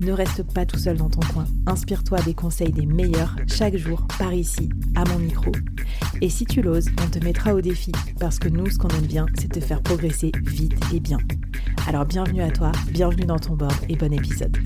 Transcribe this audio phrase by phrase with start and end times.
[0.00, 1.44] Ne reste pas tout seul dans ton coin.
[1.66, 5.52] Inspire-toi des conseils des meilleurs chaque jour par ici, à mon micro.
[6.22, 9.06] Et si tu l'oses, on te mettra au défi parce que nous, ce qu'on aime
[9.06, 11.18] bien, c'est te faire progresser vite et bien.
[11.86, 14.56] Alors bienvenue à toi, bienvenue dans ton board et bon épisode.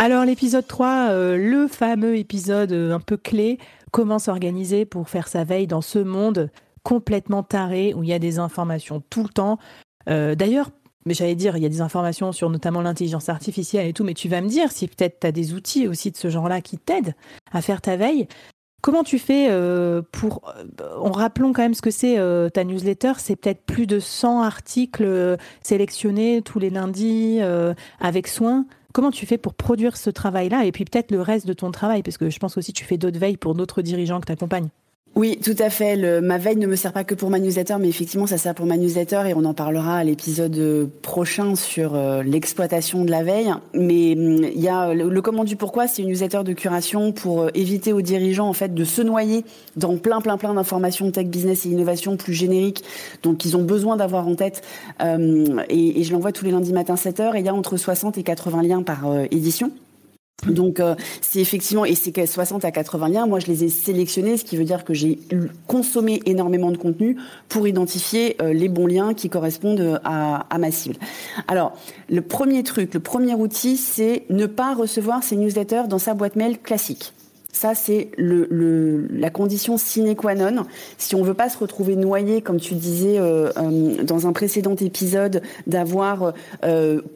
[0.00, 3.58] Alors l'épisode 3, euh, le fameux épisode euh, un peu clé,
[3.90, 6.50] comment s'organiser pour faire sa veille dans ce monde
[6.88, 9.58] complètement taré où il y a des informations tout le temps.
[10.08, 10.70] Euh, d'ailleurs,
[11.04, 14.14] mais j'allais dire, il y a des informations sur notamment l'intelligence artificielle et tout, mais
[14.14, 16.78] tu vas me dire si peut-être tu as des outils aussi de ce genre-là qui
[16.78, 17.14] t'aident
[17.52, 18.26] à faire ta veille.
[18.80, 20.50] Comment tu fais euh, pour...
[20.80, 22.16] Euh, en rappelant quand même ce que c'est
[22.54, 27.40] ta newsletter, c'est peut-être plus de 100 articles sélectionnés tous les lundis
[28.00, 28.64] avec soin.
[28.94, 32.02] Comment tu fais pour produire ce travail-là et puis peut-être le reste de ton travail?
[32.02, 34.32] Parce que je pense aussi que tu fais d'autres veilles pour d'autres dirigeants que tu
[34.32, 34.70] accompagnes.
[35.18, 35.96] Oui, tout à fait.
[35.96, 38.54] Le, ma veille ne me sert pas que pour ma newsletter, mais effectivement, ça sert
[38.54, 43.24] pour ma newsletter et on en parlera à l'épisode prochain sur euh, l'exploitation de la
[43.24, 43.52] veille.
[43.74, 47.42] Mais hum, il y a le, comment du pourquoi, c'est une newsletter de curation pour
[47.42, 49.44] euh, éviter aux dirigeants en fait de se noyer
[49.74, 52.84] dans plein, plein, plein d'informations tech, business et innovation plus génériques,
[53.24, 54.62] donc ils ont besoin d'avoir en tête.
[55.02, 57.54] Euh, et, et, je l'envoie tous les lundis matin 7 h et il y a
[57.54, 59.72] entre 60 et 80 liens par édition.
[60.46, 63.26] Donc euh, c'est effectivement et c'est 60 à 80 liens.
[63.26, 65.18] Moi je les ai sélectionnés, ce qui veut dire que j'ai
[65.66, 67.16] consommé énormément de contenu
[67.48, 70.96] pour identifier euh, les bons liens qui correspondent à, à, ma cible.
[71.48, 71.76] Alors
[72.08, 76.36] le premier truc, le premier outil, c'est ne pas recevoir ces newsletters dans sa boîte
[76.36, 77.12] mail classique.
[77.50, 80.66] Ça, c'est le, le, la condition sine qua non.
[80.96, 83.50] Si on veut pas se retrouver noyé, comme tu disais euh,
[84.04, 86.34] dans un précédent épisode, d'avoir,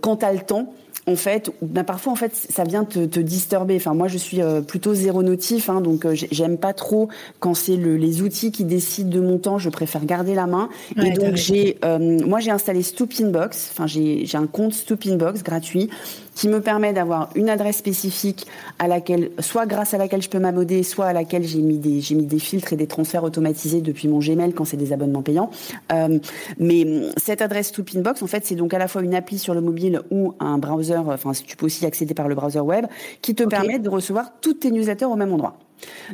[0.01, 0.75] quand tu as le temps,
[1.07, 3.75] en fait, ben parfois en fait ça vient te, te disturber.
[3.77, 7.09] Enfin moi je suis euh, plutôt zéro notif, hein, donc euh, j'aime pas trop
[7.41, 9.59] quand c'est le, les outils qui décident de mon temps.
[9.59, 10.69] Je préfère garder la main.
[10.97, 13.71] et donc j'ai, euh, moi j'ai installé Stoopinbox.
[13.73, 15.91] Enfin j'ai j'ai un compte Stoopinbox gratuit
[16.35, 18.47] qui me permet d'avoir une adresse spécifique
[18.79, 22.01] à laquelle, soit grâce à laquelle je peux m'abonner, soit à laquelle j'ai mis des,
[22.01, 25.23] j'ai mis des filtres et des transferts automatisés depuis mon Gmail quand c'est des abonnements
[25.23, 25.51] payants.
[25.93, 26.19] Euh,
[26.59, 29.55] mais cette adresse to Pinbox, en fait, c'est donc à la fois une appli sur
[29.55, 32.87] le mobile ou un browser, enfin, tu peux aussi accéder par le browser web,
[33.21, 35.59] qui te permet de recevoir toutes tes newsletters au même endroit.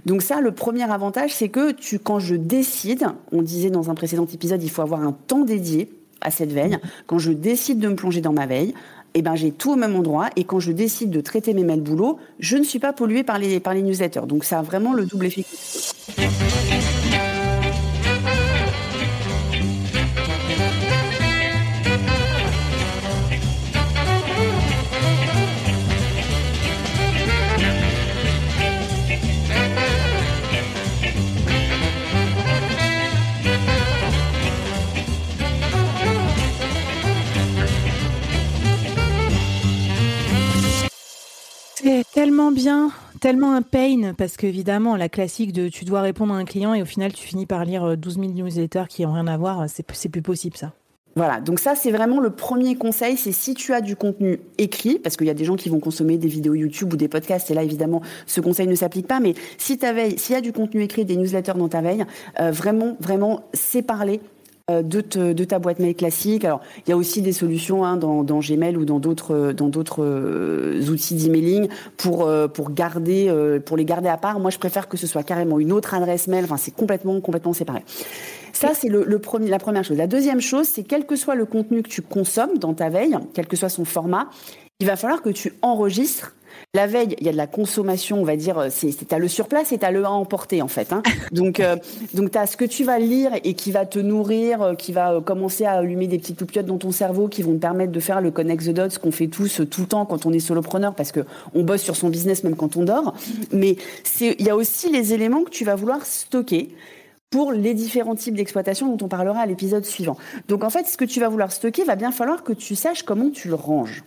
[0.07, 3.95] Donc ça, le premier avantage, c'est que tu, quand je décide, on disait dans un
[3.95, 5.91] précédent épisode, il faut avoir un temps dédié
[6.21, 6.79] à cette veille.
[7.07, 8.75] Quand je décide de me plonger dans ma veille,
[9.19, 10.31] eh ben, j'ai tout au même endroit.
[10.37, 13.39] Et quand je décide de traiter mes mails boulot, je ne suis pas polluée par
[13.39, 14.27] les, par les newsletters.
[14.27, 15.45] Donc, ça a vraiment le double effet.
[42.19, 42.91] Tellement bien,
[43.21, 46.83] tellement un pain, parce qu'évidemment, la classique de tu dois répondre à un client et
[46.83, 49.67] au final, tu finis par lire 12 euh, 000 newsletters qui n'ont rien à voir,
[49.69, 50.73] c'est plus possible ça.
[51.15, 54.99] Voilà, donc ça c'est vraiment le premier conseil, c'est si tu as du contenu écrit,
[54.99, 57.53] parce qu'il y a des gens qui vont consommer des vidéos YouTube ou des podcasts,
[57.53, 60.41] et là évidemment ce conseil ne s'applique pas, mais si ta veille, s'il y a
[60.41, 62.05] du contenu écrit, des newsletters dans ta veille,
[62.41, 64.21] euh, vraiment, vraiment, c'est parler,
[64.71, 66.45] euh, de, ta boîte mail classique.
[66.45, 70.05] Alors, il y a aussi des solutions hein, dans, Gmail ou dans d'autres dans d'autres
[70.05, 73.33] euh, outils d'emailing pour euh, pour garder
[73.65, 74.41] pour les garder à part.
[74.41, 76.45] Moi, je préfère que ce soit carrément une autre adresse mail.
[76.45, 77.83] Enfin, c'est complètement complètement séparé.
[78.53, 79.97] Ça, c'est le, premier, la première chose.
[79.97, 83.17] La deuxième chose, c'est quel que soit le contenu que tu consommes dans ta veille,
[83.33, 84.29] quel que soit son format,
[84.81, 86.35] il va falloir que tu enregistres
[86.75, 89.73] la veille, il y a de la consommation, on va dire, c'est as le surplace
[89.73, 90.93] et as le à emporter en fait.
[90.93, 91.03] Hein.
[91.33, 91.77] Donc euh,
[92.15, 95.15] donc as ce que tu vas lire et qui va te nourrir, euh, qui va
[95.15, 98.01] euh, commencer à allumer des petites loupiottes dans ton cerveau, qui vont te permettre de
[98.01, 100.95] faire le connect the dots qu'on fait tous tout le temps quand on est solopreneur
[100.95, 101.21] parce que
[101.55, 103.15] on bosse sur son business même quand on dort.
[103.53, 103.77] Mais
[104.21, 106.69] il y a aussi les éléments que tu vas vouloir stocker
[107.31, 110.17] pour les différents types d'exploitation dont on parlera à l'épisode suivant.
[110.49, 113.03] Donc en fait, ce que tu vas vouloir stocker, va bien falloir que tu saches
[113.03, 114.03] comment tu le ranges.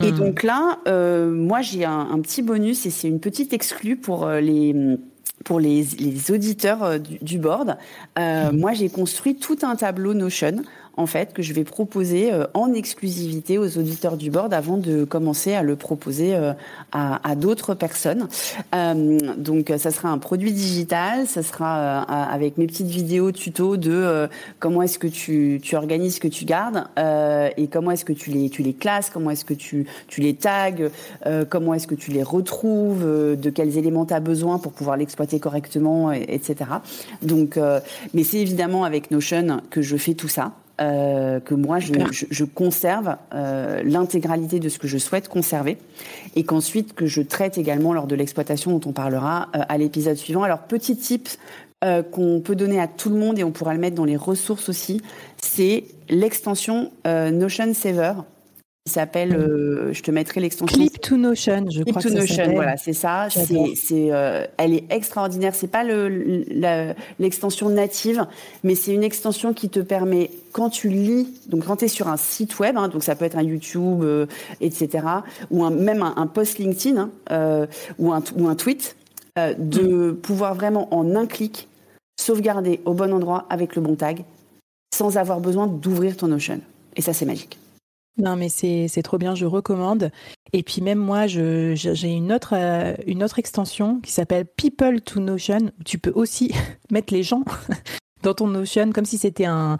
[0.00, 0.16] Et hmm.
[0.16, 4.40] donc là, euh, moi j'ai un, petit bonus et c'est une petite exclue pour euh,
[4.40, 4.74] les
[5.44, 7.76] pour les, auditeurs euh, du, board.
[8.16, 8.56] Hmm.
[8.56, 10.62] Moi j'ai construit tout un tableau Notion
[10.98, 15.04] en fait, que je vais proposer euh, en exclusivité aux auditeurs du board avant de
[15.04, 16.52] commencer à le proposer euh,
[16.90, 18.28] à, d'autres personnes.
[18.74, 24.28] Euh, donc, ça sera un produit digital, ça sera avec mes petites vidéos tuto de
[24.58, 26.84] comment est-ce que tu, tu organises ce que tu gardes
[27.56, 30.34] et comment est-ce que tu les, tu les classes, comment est-ce que tu, tu les
[30.34, 30.88] tags,
[31.48, 35.38] comment est-ce que tu les retrouves, de quels éléments tu as besoin pour pouvoir l'exploiter
[35.38, 36.70] correctement, etc.
[37.22, 37.58] Donc,
[38.14, 40.52] mais c'est évidemment avec Notion que je fais tout ça.
[40.80, 45.76] Euh, que moi je, je, conserve euh, l'intégralité de ce que je souhaite conserver
[46.36, 50.14] et qu'ensuite que je traite également lors de l'exploitation dont on parlera euh, à l'épisode
[50.14, 50.44] suivant.
[50.44, 51.28] Alors petit tip
[52.10, 54.68] qu'on peut donner à tout le monde et on pourra le mettre dans les ressources
[54.68, 55.00] aussi,
[55.40, 58.14] c'est l'extension Notion Saver
[58.88, 60.76] s'appelle, euh, je te mettrai l'extension.
[60.76, 63.28] Clip to Notion, je Clip crois to Notion, voilà, c'est ça.
[63.30, 65.54] C'est, euh, elle est extraordinaire.
[65.54, 68.26] C'est pas le, l'extension native,
[68.64, 72.08] mais c'est une extension qui te permet, quand tu lis, donc quand tu es sur
[72.08, 74.26] un site web, hein, donc ça peut être un YouTube, euh,
[74.60, 75.04] etc.,
[75.50, 77.68] ou un, même un, post LinkedIn hein,
[77.98, 78.96] ou, un, ou un tweet,
[79.36, 80.16] de mm.
[80.16, 81.68] pouvoir vraiment en un clic
[82.20, 84.24] sauvegarder au bon endroit avec le bon tag,
[84.92, 86.60] sans avoir besoin d'ouvrir ton Notion.
[86.96, 87.58] Et ça, c'est magique.
[88.18, 90.10] Non, mais c'est trop bien, je recommande.
[90.52, 95.20] Et puis même moi, j'ai une autre, euh, une autre extension qui s'appelle People to
[95.20, 95.70] Notion.
[95.84, 96.52] tu peux aussi
[96.90, 97.44] mettre les gens
[98.22, 99.78] dans ton Notion comme si c'était un,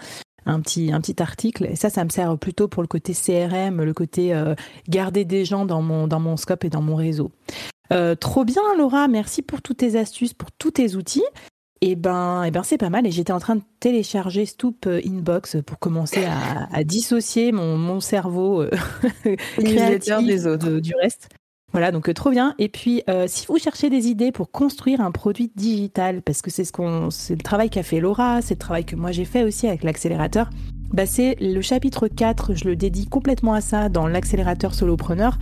[0.62, 1.67] petit, article.
[1.67, 4.55] Et ça, ça me sert plutôt pour le côté CRM, le côté euh,
[4.88, 7.32] garder des gens dans mon, dans mon scope et dans mon réseau.
[7.93, 9.08] Euh, trop bien, Laura.
[9.08, 11.25] Merci pour toutes tes astuces, pour tous tes outils.
[11.80, 13.06] Et eh ben, et eh ben c'est pas mal.
[13.06, 18.00] Et j'étais en train de télécharger Stoop euh, Inbox pour commencer à, dissocier mon, mon
[18.00, 18.70] cerveau euh,
[19.58, 20.80] créatif des autres.
[20.80, 21.28] du reste.
[21.70, 22.54] Voilà, donc euh, trop bien.
[22.58, 26.64] Et puis, si vous cherchez des idées pour construire un produit digital, parce que c'est
[26.64, 29.44] ce qu'on, c'est le travail qu'a fait Laura, c'est le travail que moi j'ai fait
[29.44, 30.50] aussi avec l'accélérateur.
[30.92, 35.38] Bah c'est le chapitre 4, je le dédie complètement à ça dans l'accélérateur solopreneur.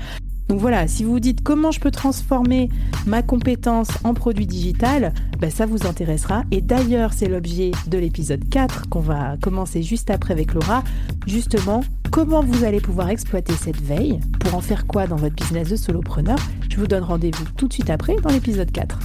[0.48, 2.68] Donc voilà, si vous vous dites comment je peux transformer
[3.06, 6.44] ma compétence en produit digital, ben ça vous intéressera.
[6.50, 10.84] Et d'ailleurs, c'est l'objet de l'épisode 4 qu'on va commencer juste après avec Laura.
[11.26, 14.20] Justement, comment vous allez pouvoir exploiter cette veille?
[14.40, 16.38] Pour en faire quoi dans votre business de solopreneur?
[16.70, 18.98] Je vous donne rendez-vous tout de suite après dans l'épisode 4.